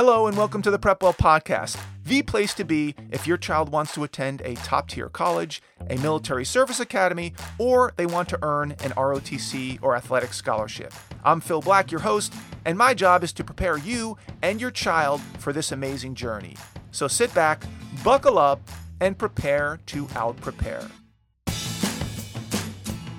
[0.00, 3.92] Hello, and welcome to the Prepwell Podcast, the place to be if your child wants
[3.94, 5.60] to attend a top tier college,
[5.90, 10.94] a military service academy, or they want to earn an ROTC or athletic scholarship.
[11.24, 12.32] I'm Phil Black, your host,
[12.64, 16.54] and my job is to prepare you and your child for this amazing journey.
[16.92, 17.64] So sit back,
[18.04, 18.60] buckle up,
[19.00, 20.86] and prepare to out prepare.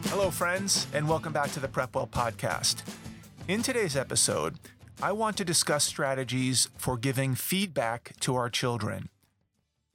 [0.05, 2.84] Hello, friends, and welcome back to the Prepwell Podcast.
[3.50, 4.55] In today's episode,
[5.02, 9.08] I want to discuss strategies for giving feedback to our children.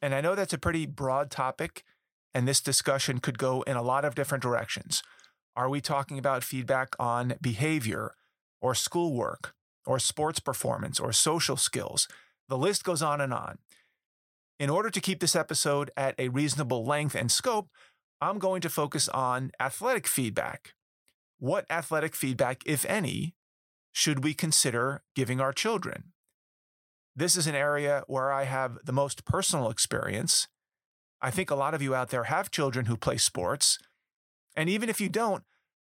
[0.00, 1.84] And I know that's a pretty broad topic,
[2.32, 5.02] and this discussion could go in a lot of different directions.
[5.54, 8.14] Are we talking about feedback on behavior
[8.62, 9.54] or schoolwork
[9.84, 12.08] or sports performance or social skills?
[12.48, 13.58] The list goes on and on.
[14.58, 17.68] In order to keep this episode at a reasonable length and scope,
[18.22, 20.72] I'm going to focus on athletic feedback.
[21.38, 23.34] What athletic feedback, if any,
[23.94, 26.12] should we consider giving our children?
[27.14, 30.48] This is an area where I have the most personal experience.
[31.22, 33.78] I think a lot of you out there have children who play sports.
[34.56, 35.44] And even if you don't,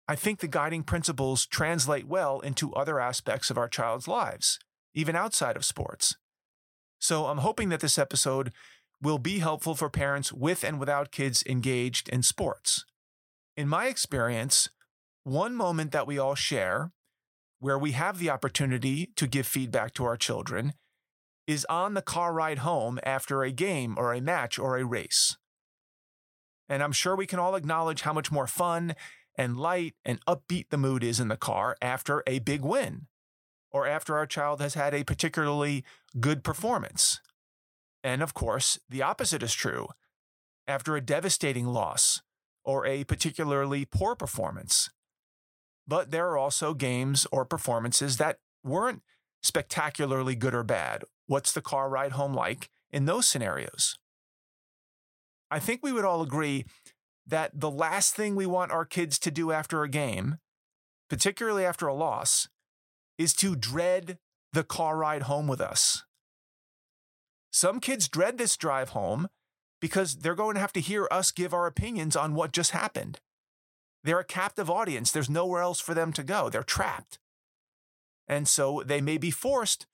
[0.05, 4.59] I think the guiding principles translate well into other aspects of our child's lives,
[4.94, 6.17] even outside of sports.
[7.00, 8.52] So I'm hoping that this episode
[9.02, 12.83] will be helpful for parents with and without kids engaged in sports.
[13.56, 14.67] In my experience,
[15.23, 16.91] one moment that we all share
[17.64, 20.73] where we have the opportunity to give feedback to our children
[21.47, 25.38] is on the car ride home after a game or a match or a race.
[26.67, 28.95] And I'm sure we can all acknowledge how much more fun
[29.38, 33.08] and light and upbeat the mood is in the car after a big win
[33.72, 35.86] or after our child has had a particularly
[36.19, 37.22] good performance.
[38.03, 39.88] And of course, the opposite is true
[40.67, 42.22] after a devastating loss
[42.66, 44.89] or a particularly poor performance.
[45.88, 49.02] But there are also games or performances that weren't
[49.42, 51.03] spectacularly good or bad.
[51.28, 53.98] What's the car ride home like in those scenarios?
[55.52, 56.66] I think we would all agree
[57.28, 60.38] that the last thing we want our kids to do after a game,
[61.09, 62.47] particularly after a loss,
[63.18, 64.18] is to dread
[64.52, 66.03] the car ride home with us.
[67.52, 69.28] Some kids dread this drive home
[69.80, 73.19] because they're going to have to hear us give our opinions on what just happened.
[74.03, 75.12] They're a captive audience.
[75.12, 76.50] There's nowhere else for them to go.
[76.50, 77.19] They're trapped.
[78.28, 79.86] And so they may be forced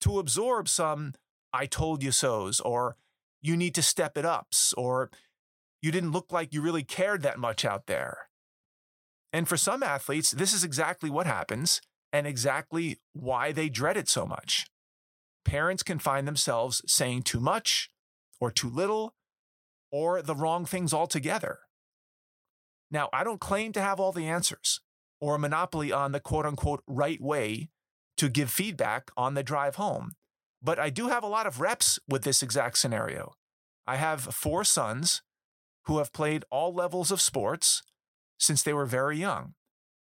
[0.00, 1.14] to absorb some
[1.52, 2.96] I told you so's or
[3.40, 5.10] you need to step it ups or
[5.80, 8.28] you didn't look like you really cared that much out there.
[9.32, 11.80] And for some athletes, this is exactly what happens
[12.12, 14.66] and exactly why they dread it so much.
[15.44, 17.90] Parents can find themselves saying too much
[18.40, 19.14] or too little
[19.92, 21.60] or the wrong things altogether.
[22.90, 24.80] Now, I don't claim to have all the answers
[25.20, 27.68] or a monopoly on the quote unquote right way
[28.16, 30.12] to give feedback on the drive home,
[30.62, 33.34] but I do have a lot of reps with this exact scenario.
[33.86, 35.22] I have four sons
[35.84, 37.82] who have played all levels of sports
[38.38, 39.54] since they were very young,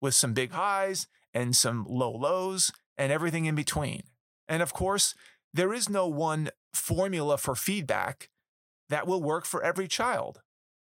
[0.01, 4.03] with some big highs and some low lows and everything in between.
[4.49, 5.15] And of course,
[5.55, 8.29] there is no one formula for feedback
[8.89, 10.41] that will work for every child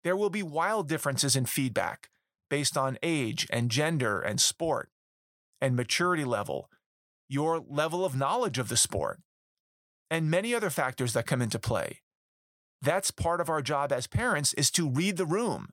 [0.07, 2.11] there will be wild differences in feedback
[2.49, 4.89] based on age and gender and sport
[5.61, 6.71] and maturity level,
[7.29, 9.19] your level of knowledge of the sport,
[10.09, 12.03] and many other factors that come into play.
[12.81, 15.71] That's part of our job as parents is to read the room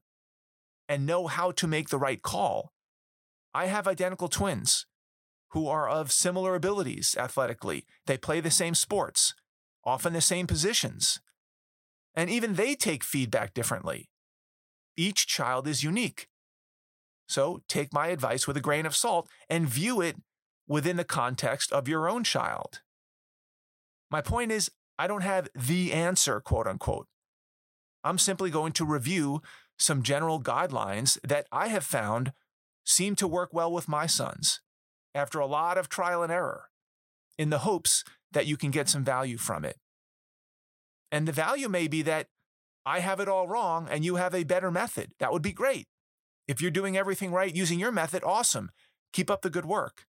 [0.89, 2.73] and know how to make the right call.
[3.53, 4.87] I have identical twins
[5.51, 7.85] who are of similar abilities athletically.
[8.07, 9.35] They play the same sports,
[9.85, 11.19] often the same positions.
[12.15, 14.09] And even they take feedback differently.
[14.95, 16.27] Each child is unique.
[17.27, 20.17] So take my advice with a grain of salt and view it
[20.67, 22.81] within the context of your own child.
[24.11, 27.07] My point is, I don't have the answer, quote unquote.
[28.03, 29.41] I'm simply going to review
[29.79, 32.33] some general guidelines that I have found
[32.85, 34.61] seem to work well with my sons
[35.15, 36.69] after a lot of trial and error
[37.37, 39.77] in the hopes that you can get some value from it.
[41.11, 42.27] And the value may be that
[42.85, 45.11] I have it all wrong and you have a better method.
[45.19, 45.87] That would be great.
[46.47, 48.71] If you're doing everything right using your method, awesome.
[49.13, 50.05] Keep up the good work.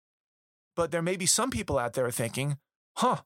[0.74, 2.56] But there may be some people out there thinking,
[2.96, 3.18] huh,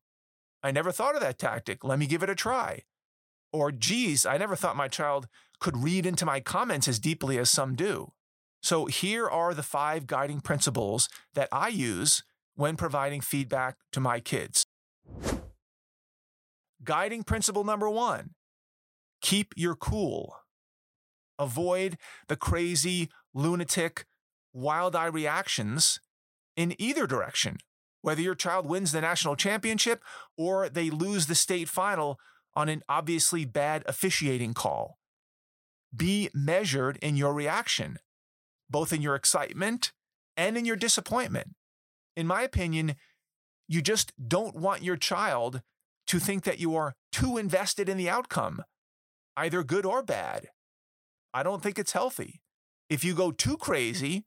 [0.62, 1.84] I never thought of that tactic.
[1.84, 2.82] Let me give it a try.
[3.52, 5.28] Or, geez, I never thought my child
[5.60, 8.12] could read into my comments as deeply as some do.
[8.62, 12.24] So, here are the five guiding principles that I use
[12.56, 14.64] when providing feedback to my kids.
[16.82, 18.30] Guiding principle number one
[19.26, 20.36] Keep your cool.
[21.36, 24.06] Avoid the crazy, lunatic,
[24.52, 25.98] wild eye reactions
[26.56, 27.58] in either direction,
[28.02, 30.00] whether your child wins the national championship
[30.38, 32.20] or they lose the state final
[32.54, 34.96] on an obviously bad officiating call.
[35.94, 37.98] Be measured in your reaction,
[38.70, 39.90] both in your excitement
[40.36, 41.48] and in your disappointment.
[42.16, 42.94] In my opinion,
[43.66, 45.62] you just don't want your child
[46.06, 48.62] to think that you are too invested in the outcome,
[49.36, 50.48] either good or bad.
[51.34, 52.40] I don't think it's healthy.
[52.88, 53.56] If you go too hmm.
[53.56, 54.24] crazy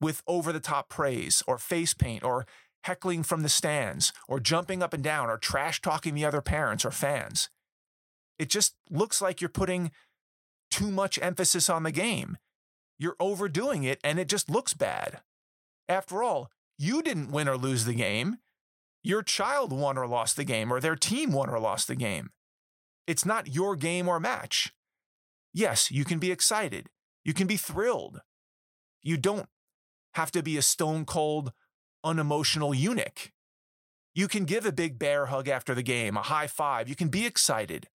[0.00, 2.46] with over the top praise or face paint or
[2.82, 6.84] heckling from the stands or jumping up and down or trash talking the other parents
[6.84, 7.48] or fans,
[8.38, 9.90] it just looks like you're putting
[10.70, 12.36] too much emphasis on the game.
[12.98, 15.20] You're overdoing it and it just looks bad.
[15.88, 18.38] After all, you didn't win or lose the game.
[19.02, 22.30] Your child won or lost the game, or their team won or lost the game.
[23.06, 24.72] It's not your game or match.
[25.52, 26.88] Yes, you can be excited.
[27.24, 28.20] You can be thrilled.
[29.02, 29.48] You don't
[30.14, 31.52] have to be a stone cold,
[32.02, 33.32] unemotional eunuch.
[34.14, 36.88] You can give a big bear hug after the game, a high five.
[36.88, 37.88] You can be excited.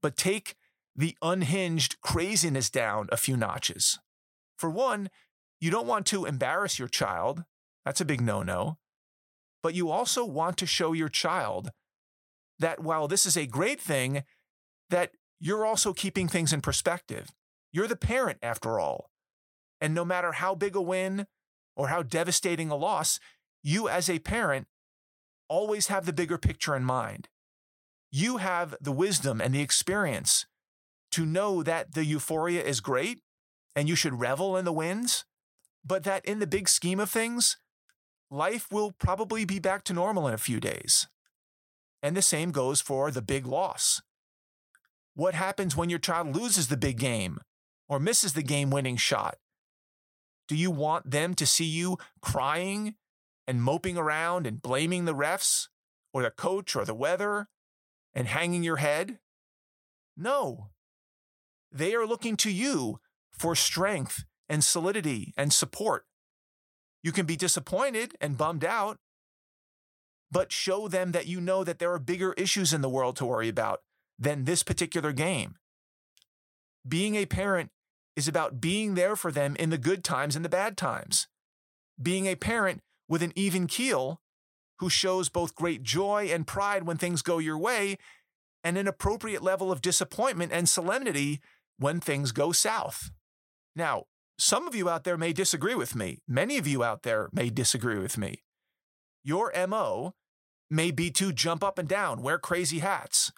[0.00, 0.54] But take
[0.94, 3.98] the unhinged craziness down a few notches.
[4.56, 5.10] For one,
[5.60, 7.44] you don't want to embarrass your child.
[7.84, 8.78] That's a big no no.
[9.62, 11.70] But you also want to show your child
[12.58, 14.24] that while this is a great thing,
[14.90, 17.30] that you're also keeping things in perspective.
[17.72, 19.10] You're the parent, after all.
[19.80, 21.26] And no matter how big a win
[21.76, 23.20] or how devastating a loss,
[23.62, 24.66] you as a parent
[25.48, 27.28] always have the bigger picture in mind.
[28.10, 30.46] You have the wisdom and the experience
[31.12, 33.20] to know that the euphoria is great
[33.74, 35.24] and you should revel in the wins,
[35.84, 37.58] but that in the big scheme of things,
[38.30, 41.06] life will probably be back to normal in a few days.
[42.06, 44.00] And the same goes for the big loss.
[45.16, 47.40] What happens when your child loses the big game
[47.88, 49.38] or misses the game winning shot?
[50.46, 52.94] Do you want them to see you crying
[53.48, 55.66] and moping around and blaming the refs
[56.12, 57.48] or the coach or the weather
[58.14, 59.18] and hanging your head?
[60.16, 60.68] No.
[61.72, 63.00] They are looking to you
[63.32, 66.04] for strength and solidity and support.
[67.02, 69.00] You can be disappointed and bummed out,
[70.30, 73.26] but show them that you know that there are bigger issues in the world to
[73.26, 73.80] worry about
[74.18, 75.56] than this particular game.
[76.86, 77.70] Being a parent
[78.16, 81.28] is about being there for them in the good times and the bad times.
[82.00, 84.20] Being a parent with an even keel
[84.78, 87.98] who shows both great joy and pride when things go your way
[88.64, 91.40] and an appropriate level of disappointment and solemnity
[91.78, 93.10] when things go south.
[93.74, 94.04] Now,
[94.38, 96.18] some of you out there may disagree with me.
[96.28, 98.42] Many of you out there may disagree with me.
[99.26, 100.14] Your MO
[100.70, 103.32] may be to jump up and down, wear crazy hats,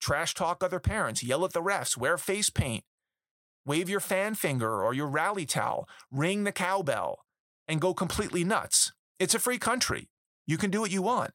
[0.00, 2.84] trash talk other parents, yell at the refs, wear face paint,
[3.66, 7.18] wave your fan finger or your rally towel, ring the cowbell,
[7.68, 8.94] and go completely nuts.
[9.18, 10.08] It's a free country.
[10.46, 11.32] You can do what you want.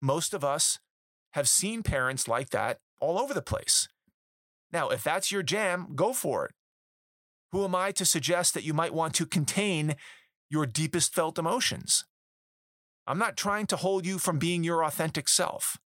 [0.00, 0.78] Most of us
[1.32, 3.88] have seen parents like that all over the place.
[4.72, 6.52] Now, if that's your jam, go for it.
[7.50, 9.96] Who am I to suggest that you might want to contain
[10.48, 12.04] your deepest felt emotions?
[13.06, 15.78] I'm not trying to hold you from being your authentic self,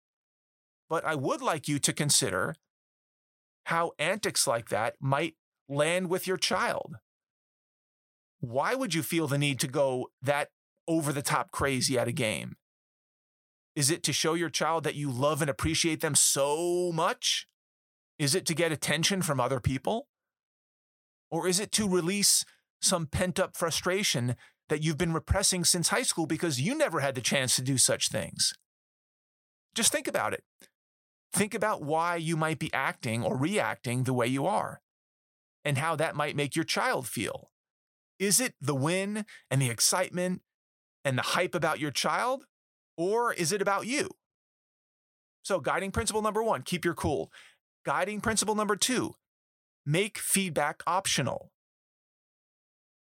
[0.90, 2.56] but I would like you to consider
[3.66, 5.36] how antics like that might
[5.70, 6.96] land with your child.
[8.40, 10.50] Why would you feel the need to go that
[10.88, 12.56] over the top crazy at a game?
[13.76, 17.48] Is it to show your child that you love and appreciate them so much?
[18.20, 20.08] Is it to get attention from other people?
[21.32, 22.46] Or is it to release
[22.82, 24.36] some pent up frustration
[24.70, 27.78] that you've been repressing since high school because you never had the chance to do
[27.78, 28.54] such things?
[29.76, 30.44] Just think about it.
[31.34, 34.82] Think about why you might be acting or reacting the way you are
[35.66, 37.50] and how that might make your child feel.
[38.20, 40.42] Is it the win and the excitement
[41.04, 42.46] and the hype about your child,
[42.98, 44.10] or is it about you?
[45.44, 47.32] So, guiding principle number one, keep your cool.
[47.86, 49.16] Guiding principle number two,
[49.86, 51.52] make feedback optional.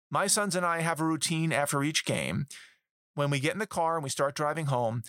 [0.10, 2.46] My sons and I have a routine after each game.
[3.16, 5.04] When we get in the car and we start driving home,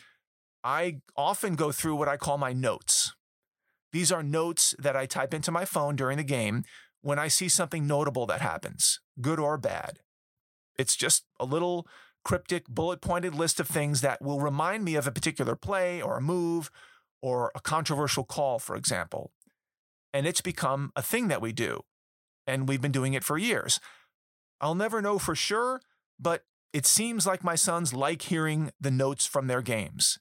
[0.65, 3.15] I often go through what I call my notes.
[3.93, 6.65] These are notes that I type into my phone during the game
[7.03, 10.01] when I see something notable that happens, good or bad.
[10.79, 11.87] It's just a little
[12.25, 16.17] cryptic, bullet pointed list of things that will remind me of a particular play or
[16.17, 16.71] a move
[17.23, 19.33] or a controversial call, for example.
[20.13, 21.83] And it's become a thing that we do.
[22.47, 23.79] And we've been doing it for years.
[24.61, 25.81] I'll never know for sure,
[26.19, 30.19] but it seems like my sons like hearing the notes from their games.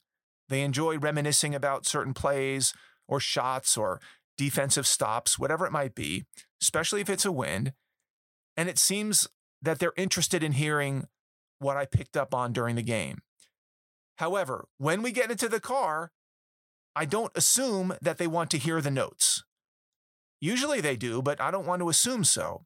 [0.48, 2.72] They enjoy reminiscing about certain plays
[3.08, 4.00] or shots or
[4.36, 6.24] defensive stops, whatever it might be,
[6.62, 7.72] especially if it's a win.
[8.56, 9.28] And it seems
[9.62, 11.06] that they're interested in hearing
[11.58, 13.18] what I picked up on during the game.
[14.18, 16.12] However, when we get into the car,
[16.94, 19.44] I don't assume that they want to hear the notes.
[20.40, 22.64] Usually they do, but I don't want to assume so.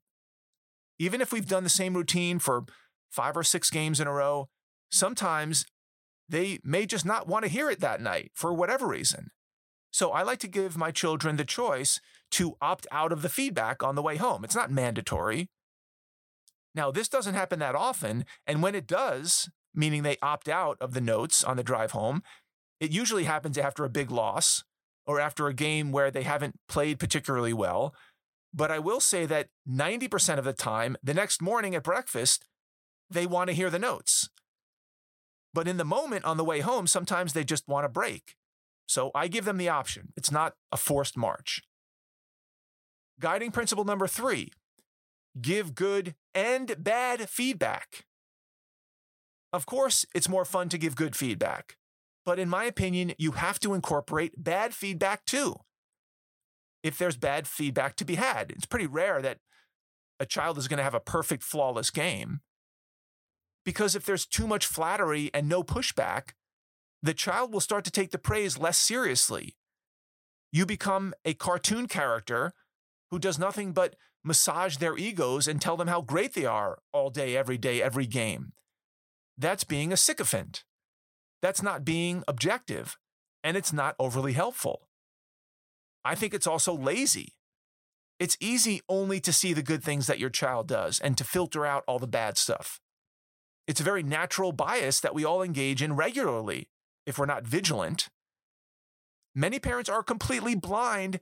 [1.00, 2.64] Even if we've done the same routine for
[3.10, 4.50] five or six games in a row,
[4.90, 5.64] sometimes
[6.28, 9.30] they may just not want to hear it that night for whatever reason.
[9.90, 12.00] So I like to give my children the choice
[12.32, 14.44] to opt out of the feedback on the way home.
[14.44, 15.48] It's not mandatory.
[16.74, 18.26] Now, this doesn't happen that often.
[18.46, 22.22] And when it does, meaning they opt out of the notes on the drive home,
[22.78, 24.64] it usually happens after a big loss
[25.06, 27.94] or after a game where they haven't played particularly well.
[28.52, 32.46] But I will say that 90% of the time, the next morning at breakfast,
[33.08, 34.28] they want to hear the notes.
[35.52, 38.36] But in the moment on the way home, sometimes they just want a break.
[38.86, 40.12] So I give them the option.
[40.16, 41.62] It's not a forced march.
[43.20, 44.52] Guiding principle number three
[45.40, 48.04] give good and bad feedback.
[49.52, 51.76] Of course, it's more fun to give good feedback,
[52.24, 55.56] but in my opinion, you have to incorporate bad feedback too.
[56.82, 59.38] If there's bad feedback to be had, it's pretty rare that
[60.18, 62.40] a child is going to have a perfect, flawless game.
[63.64, 66.30] Because if there's too much flattery and no pushback,
[67.02, 69.56] the child will start to take the praise less seriously.
[70.52, 72.52] You become a cartoon character
[73.10, 77.10] who does nothing but massage their egos and tell them how great they are all
[77.10, 78.52] day, every day, every game.
[79.38, 80.64] That's being a sycophant.
[81.40, 82.98] That's not being objective,
[83.42, 84.89] and it's not overly helpful.
[86.04, 87.34] I think it's also lazy.
[88.18, 91.64] It's easy only to see the good things that your child does and to filter
[91.64, 92.80] out all the bad stuff.
[93.66, 96.68] It's a very natural bias that we all engage in regularly
[97.06, 98.08] if we're not vigilant.
[99.34, 101.20] Many parents are completely blind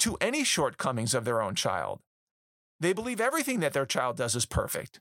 [0.00, 2.00] to any shortcomings of their own child.
[2.80, 5.00] They believe everything that their child does is perfect.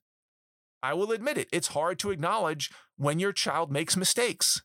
[0.82, 4.62] I will admit it, it's hard to acknowledge when your child makes mistakes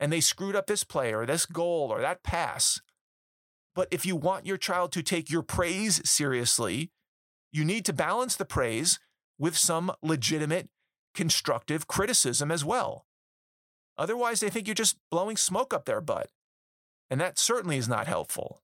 [0.00, 2.80] and they screwed up this play or this goal or that pass.
[3.78, 6.90] But if you want your child to take your praise seriously,
[7.52, 8.98] you need to balance the praise
[9.38, 10.68] with some legitimate
[11.14, 13.06] constructive criticism as well.
[13.96, 16.32] Otherwise, they think you're just blowing smoke up their butt.
[17.08, 18.62] And that certainly is not helpful.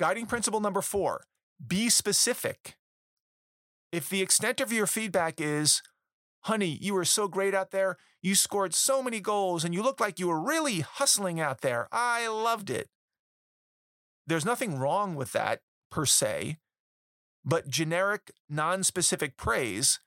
[0.00, 1.26] Guiding principle number four
[1.64, 2.76] be specific.
[3.92, 5.80] If the extent of your feedback is,
[6.40, 10.00] honey, you were so great out there, you scored so many goals, and you looked
[10.00, 12.88] like you were really hustling out there, I loved it.
[14.30, 16.58] There's nothing wrong with that per se,
[17.44, 19.98] but generic, non specific praise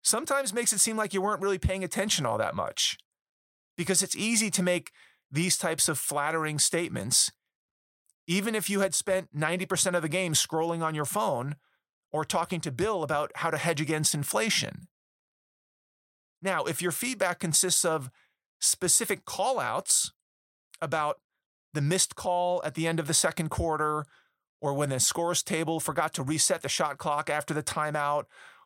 [0.00, 2.96] sometimes makes it seem like you weren't really paying attention all that much.
[3.76, 4.92] Because it's easy to make
[5.28, 7.32] these types of flattering statements,
[8.28, 11.56] even if you had spent 90% of the game scrolling on your phone
[12.12, 14.86] or talking to Bill about how to hedge against inflation.
[16.40, 18.08] Now, if your feedback consists of
[18.60, 20.12] specific callouts
[20.80, 21.18] about
[21.76, 24.06] the missed call at the end of the second quarter,
[24.62, 28.24] or when the scores table forgot to reset the shot clock after the timeout,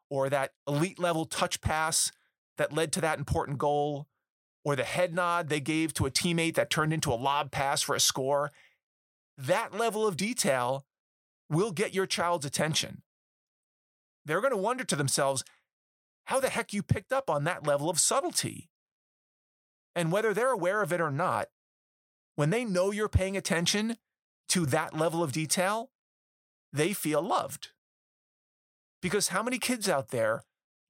[0.08, 2.12] or that elite level touch pass
[2.56, 4.06] that led to that important goal,
[4.64, 7.82] or the head nod they gave to a teammate that turned into a lob pass
[7.82, 8.52] for a score,
[9.36, 10.86] that level of detail
[11.48, 13.02] will get your child's attention.
[14.24, 15.42] They're going to wonder to themselves
[16.26, 18.68] how the heck you picked up on that level of subtlety.
[19.96, 21.48] And whether they're aware of it or not,
[22.36, 23.96] when they know you're paying attention
[24.48, 25.90] to that level of detail,
[26.72, 27.68] they feel loved.
[29.02, 30.42] Because how many kids out there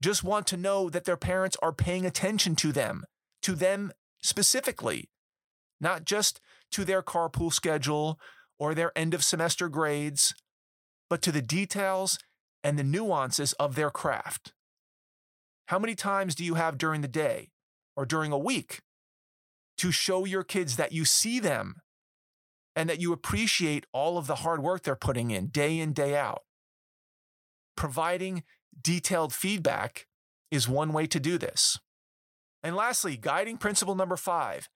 [0.03, 3.05] just want to know that their parents are paying attention to them,
[3.43, 3.93] to them
[4.23, 5.11] specifically,
[5.81, 6.41] not just
[6.73, 8.19] to their carpool schedule
[8.59, 10.35] or their end of semester grades,
[11.09, 12.19] but to the details
[12.63, 14.53] and the nuances of their craft.
[15.67, 17.51] How many times do you have during the day
[17.97, 18.81] or during a week
[19.81, 21.77] to show your kids that you see them
[22.75, 26.17] and that you appreciate all of the hard work they're putting in day in, day
[26.17, 26.43] out?
[27.81, 28.43] providing
[28.83, 30.07] detailed feedback
[30.51, 31.79] is one way to do this.
[32.63, 34.69] And lastly, guiding principle number five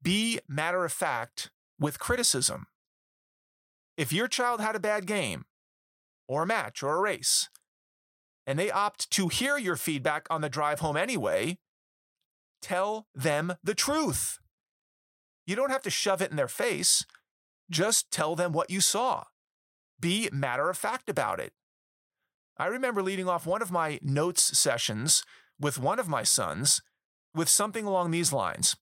[0.00, 2.66] be matter of fact with criticism.
[3.96, 5.44] If your child had a bad game,
[6.28, 7.48] or a match, or a race,
[8.46, 11.58] and they opt to hear your feedback on the drive home anyway,
[12.60, 14.38] tell them the truth.
[15.46, 17.04] You don't have to shove it in their face,
[17.70, 19.24] just tell them what you saw.
[19.98, 21.52] Be matter of fact about it.
[22.56, 25.24] I remember leading off one of my notes sessions
[25.58, 26.82] with one of my sons
[27.34, 28.76] with something along these lines.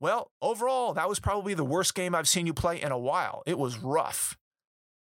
[0.00, 3.42] Well, overall, that was probably the worst game I've seen you play in a while.
[3.46, 4.36] It was rough.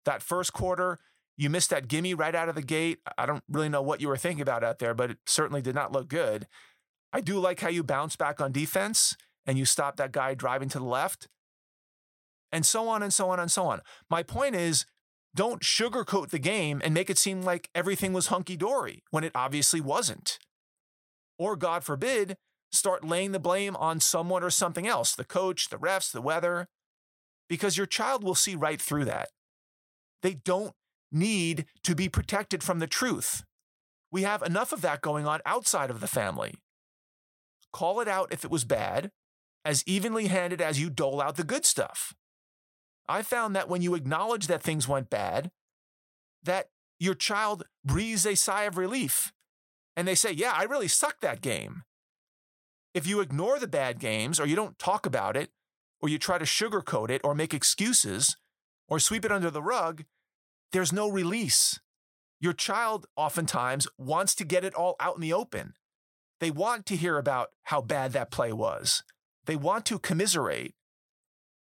[0.04, 0.98] That first quarter,
[1.36, 2.98] you missed that gimme right out of the gate.
[3.16, 5.74] I don't really know what you were thinking about out there, but it certainly did
[5.74, 6.46] not look good.
[7.14, 9.16] I do like how you bounce back on defense
[9.46, 11.28] and you stop that guy driving to the left,
[12.50, 13.82] and so on and so on and so on.
[14.10, 14.84] My point is,
[15.32, 19.32] don't sugarcoat the game and make it seem like everything was hunky dory when it
[19.34, 20.38] obviously wasn't.
[21.38, 22.36] Or, God forbid,
[22.72, 26.66] start laying the blame on someone or something else the coach, the refs, the weather,
[27.48, 29.28] because your child will see right through that.
[30.22, 30.72] They don't
[31.12, 33.44] need to be protected from the truth.
[34.10, 36.54] We have enough of that going on outside of the family.
[37.74, 39.10] Call it out if it was bad,
[39.64, 42.14] as evenly handed as you dole out the good stuff.
[43.08, 45.50] I found that when you acknowledge that things went bad,
[46.44, 46.68] that
[47.00, 49.32] your child breathes a sigh of relief
[49.96, 51.82] and they say, Yeah, I really sucked that game.
[52.94, 55.50] If you ignore the bad games or you don't talk about it,
[56.00, 58.36] or you try to sugarcoat it or make excuses
[58.86, 60.04] or sweep it under the rug,
[60.70, 61.80] there's no release.
[62.40, 65.74] Your child oftentimes wants to get it all out in the open.
[66.44, 69.02] They want to hear about how bad that play was.
[69.46, 70.74] They want to commiserate.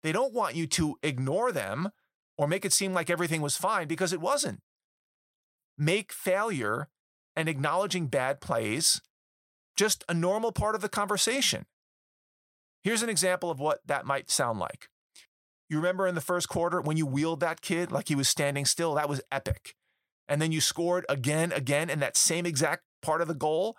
[0.02, 1.90] They don't want you to ignore them
[2.38, 4.62] or make it seem like everything was fine because it wasn't.
[5.76, 6.88] Make failure
[7.36, 9.02] and acknowledging bad plays
[9.76, 11.66] just a normal part of the conversation.
[12.82, 14.88] Here's an example of what that might sound like.
[15.68, 18.64] You remember in the first quarter when you wheeled that kid like he was standing
[18.64, 18.94] still?
[18.94, 19.74] That was epic.
[20.26, 23.76] And then you scored again, again, in that same exact part of the goal.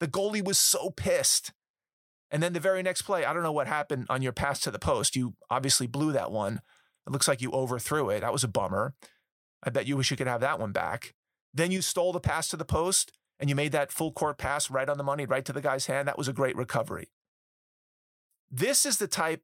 [0.00, 1.52] The goalie was so pissed.
[2.30, 4.70] And then the very next play, I don't know what happened on your pass to
[4.70, 5.16] the post.
[5.16, 6.60] You obviously blew that one.
[7.06, 8.20] It looks like you overthrew it.
[8.20, 8.94] That was a bummer.
[9.62, 11.14] I bet you wish you could have that one back.
[11.54, 14.70] Then you stole the pass to the post and you made that full court pass
[14.70, 16.08] right on the money, right to the guy's hand.
[16.08, 17.10] That was a great recovery.
[18.50, 19.42] This is the type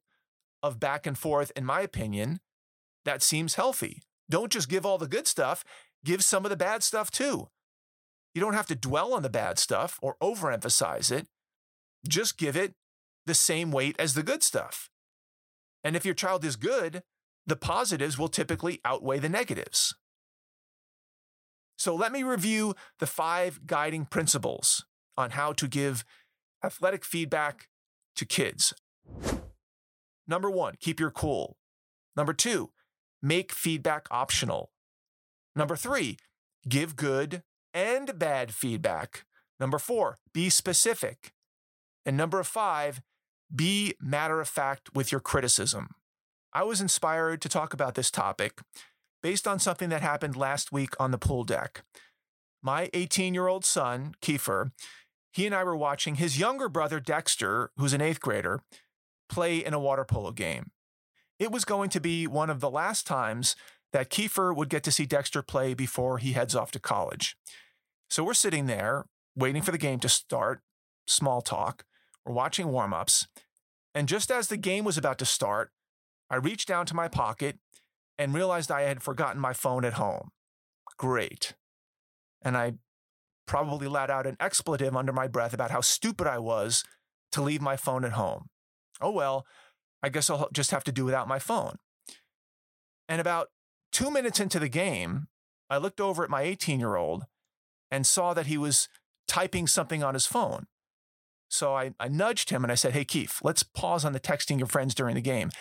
[0.61, 2.39] of back and forth, in my opinion,
[3.05, 4.01] that seems healthy.
[4.29, 5.63] Don't just give all the good stuff,
[6.05, 7.49] give some of the bad stuff too.
[8.33, 11.27] You don't have to dwell on the bad stuff or overemphasize it
[12.07, 12.73] just give it
[13.25, 14.89] the same weight as the good stuff.
[15.83, 17.03] And if your child is good,
[17.45, 19.95] the positives will typically outweigh the negatives.
[21.77, 24.85] So let me review the five guiding principles
[25.17, 26.05] on how to give
[26.63, 27.67] athletic feedback
[28.15, 28.73] to kids.
[30.27, 31.57] Number one, keep your cool.
[32.15, 32.71] Number two,
[33.21, 34.71] make feedback optional.
[35.55, 36.17] Number three,
[36.67, 39.25] give good and bad feedback.
[39.59, 41.33] Number four, be specific.
[42.05, 43.01] And number five,
[43.53, 45.89] be matter of fact with your criticism.
[46.51, 48.59] I was inspired to talk about this topic
[49.21, 51.83] based on something that happened last week on the pool deck.
[52.61, 54.71] My 18 year old son, Kiefer,
[55.31, 58.61] he and I were watching his younger brother, Dexter, who's an eighth grader,
[59.29, 60.71] play in a water polo game.
[61.39, 63.55] It was going to be one of the last times
[63.93, 67.37] that Kiefer would get to see Dexter play before he heads off to college.
[68.09, 70.61] So we're sitting there waiting for the game to start,
[71.07, 71.85] small talk.
[72.25, 73.27] We're watching warm ups.
[73.95, 75.71] And just as the game was about to start,
[76.29, 77.59] I reached down to my pocket
[78.17, 80.29] and realized I had forgotten my phone at home.
[80.97, 81.53] Great.
[82.41, 82.73] And I
[83.45, 86.83] probably let out an expletive under my breath about how stupid I was
[87.31, 88.47] to leave my phone at home.
[89.01, 89.45] Oh well,
[90.01, 91.77] I guess I'll just have to do without my phone.
[93.07, 93.49] And about
[93.93, 95.27] two minutes into the game,
[95.69, 97.23] I looked over at my 18 year old
[97.89, 98.89] and saw that he was
[99.27, 100.65] typing something on his phone.
[101.47, 104.57] So I, I nudged him and I said, Hey, Keith, let's pause on the texting
[104.57, 105.51] your friends during the game.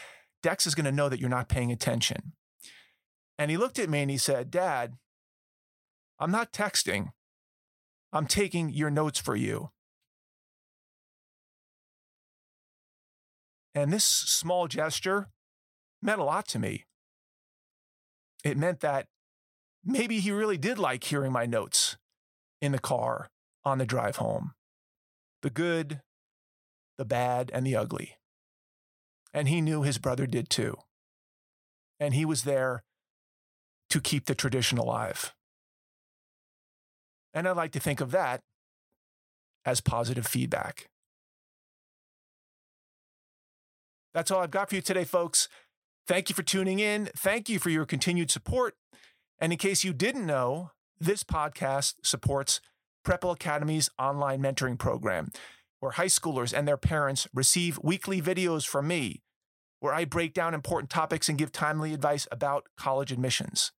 [0.43, 2.33] Dex is going to know that you're not paying attention.
[3.39, 4.95] And he looked at me and he said, Dad,
[6.19, 7.11] I'm not texting.
[8.13, 9.71] I'm taking your notes for you.
[13.75, 15.29] And this small gesture
[16.03, 16.85] meant a lot to me.
[18.45, 19.07] It meant that
[19.85, 21.97] maybe he really did like hearing my notes
[22.61, 23.29] in the car
[23.65, 24.53] on the drive home
[25.43, 26.01] the good,
[26.99, 28.17] the bad, and the ugly.
[29.35, 30.77] And he knew his brother did too.
[31.99, 32.85] And he was there
[33.91, 35.35] to keep the tradition alive.
[37.35, 38.41] And I like to think of that
[39.65, 40.89] as positive feedback.
[44.15, 45.49] That's all I've got for you today, folks.
[46.07, 47.11] Thank you for tuning in.
[47.17, 48.75] Thank you for your continued support.
[49.39, 52.61] And in case you didn't know, this podcast supports
[53.05, 55.31] Prepwell Academy's online mentoring program,
[55.81, 59.23] where high schoolers and their parents receive weekly videos from me,
[59.81, 63.73] where I break down important topics and give timely advice about college admissions,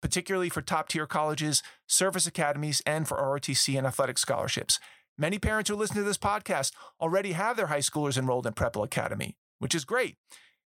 [0.00, 4.78] particularly for top tier colleges, service academies, and for ROTC and athletic scholarships.
[5.18, 8.84] Many parents who listen to this podcast already have their high schoolers enrolled in Prepwell
[8.84, 10.16] Academy, which is great.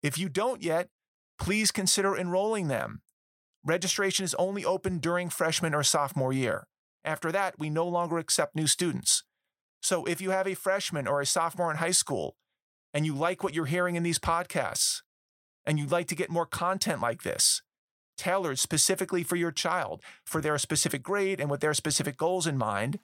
[0.02, 0.88] If you don't yet,
[1.38, 3.02] please consider enrolling them.
[3.64, 6.66] Registration is only open during freshman or sophomore year.
[7.04, 9.24] After that, we no longer accept new students.
[9.80, 12.36] So if you have a freshman or a sophomore in high school
[12.92, 15.02] and you like what you're hearing in these podcasts
[15.64, 17.62] and you'd like to get more content like this,
[18.16, 22.58] tailored specifically for your child, for their specific grade and with their specific goals in
[22.58, 22.98] mind,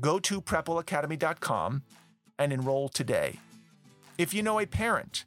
[0.00, 1.82] go to prepwellacademy.com
[2.38, 3.38] and enroll today.
[4.18, 5.24] If you know a parent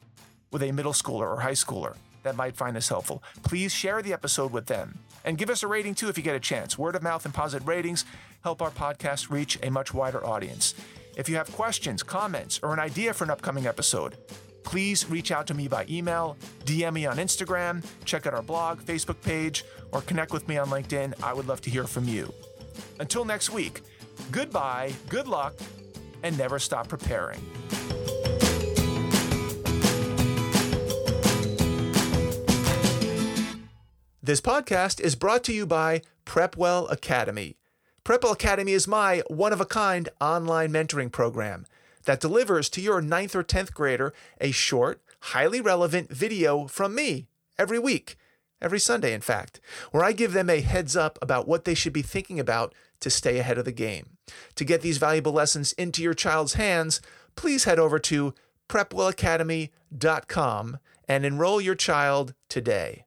[0.51, 4.13] with a middle schooler or high schooler that might find this helpful, please share the
[4.13, 6.77] episode with them and give us a rating too if you get a chance.
[6.77, 8.05] Word of mouth and positive ratings
[8.43, 10.73] help our podcast reach a much wider audience.
[11.17, 14.15] If you have questions, comments, or an idea for an upcoming episode,
[14.63, 18.81] please reach out to me by email, DM me on Instagram, check out our blog,
[18.81, 21.13] Facebook page, or connect with me on LinkedIn.
[21.23, 22.33] I would love to hear from you.
[22.99, 23.81] Until next week,
[24.31, 25.55] goodbye, good luck,
[26.23, 27.39] and never stop preparing.
[34.27, 37.55] This podcast is brought to you by Prepwell Academy.
[38.03, 41.65] Prepwell Academy is my one of a kind online mentoring program
[42.03, 47.27] that delivers to your 9th or 10th grader a short, highly relevant video from me
[47.57, 48.17] every week,
[48.61, 49.61] every Sunday, in fact,
[49.91, 53.09] where I give them a heads up about what they should be thinking about to
[53.09, 54.17] stay ahead of the game.
[54.55, 56.99] To get these valuable lessons into your child's hands,
[57.37, 58.33] please head over to
[58.67, 63.05] prepwellacademy.com and enroll your child today.